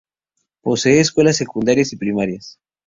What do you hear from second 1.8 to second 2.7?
y primarias.